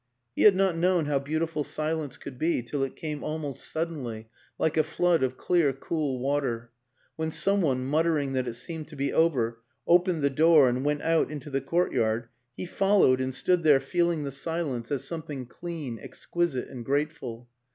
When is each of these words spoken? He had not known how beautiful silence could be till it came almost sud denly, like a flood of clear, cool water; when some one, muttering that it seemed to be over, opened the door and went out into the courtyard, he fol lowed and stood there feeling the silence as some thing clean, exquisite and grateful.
He 0.35 0.41
had 0.41 0.55
not 0.55 0.75
known 0.75 1.05
how 1.05 1.19
beautiful 1.19 1.63
silence 1.63 2.17
could 2.17 2.39
be 2.39 2.63
till 2.63 2.81
it 2.81 2.95
came 2.95 3.23
almost 3.23 3.71
sud 3.71 3.91
denly, 3.91 4.25
like 4.57 4.75
a 4.75 4.83
flood 4.83 5.21
of 5.21 5.37
clear, 5.37 5.73
cool 5.73 6.17
water; 6.17 6.71
when 7.17 7.29
some 7.29 7.61
one, 7.61 7.85
muttering 7.85 8.33
that 8.33 8.47
it 8.47 8.55
seemed 8.55 8.87
to 8.87 8.95
be 8.95 9.13
over, 9.13 9.59
opened 9.85 10.23
the 10.23 10.31
door 10.31 10.67
and 10.67 10.83
went 10.83 11.03
out 11.03 11.29
into 11.29 11.51
the 11.51 11.61
courtyard, 11.61 12.29
he 12.57 12.65
fol 12.65 13.01
lowed 13.01 13.21
and 13.21 13.35
stood 13.35 13.61
there 13.61 13.79
feeling 13.79 14.23
the 14.23 14.31
silence 14.31 14.89
as 14.91 15.03
some 15.03 15.21
thing 15.21 15.45
clean, 15.45 15.99
exquisite 15.99 16.67
and 16.67 16.83
grateful. 16.83 17.47